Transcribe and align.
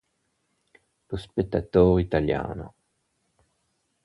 Lo 1.09 1.15
Spettatore 1.15 2.01
Italiano 2.01 2.73